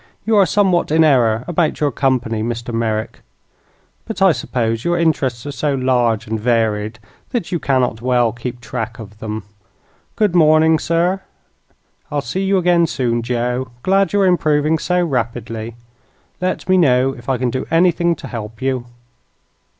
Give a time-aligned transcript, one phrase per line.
[0.25, 2.73] "You are somewhat in error about your company, Mr.
[2.73, 3.21] Merrick;
[4.05, 6.97] but I suppose your interests are so large and varied
[7.29, 9.43] that you cannot well keep track of them.
[10.15, 11.21] Good morning, sir.
[12.09, 13.69] I'll see you again soon, Joe.
[13.83, 15.75] Glad you're improving so rapidly.
[16.41, 18.87] Let me know if I can do anything to help you."